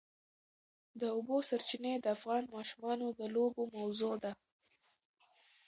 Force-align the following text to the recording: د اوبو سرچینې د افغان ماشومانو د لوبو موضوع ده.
د 0.99 1.01
اوبو 1.15 1.37
سرچینې 1.49 1.93
د 1.99 2.05
افغان 2.17 2.43
ماشومانو 2.55 3.07
د 3.19 3.21
لوبو 3.35 3.63
موضوع 3.77 4.15
ده. 4.23 4.31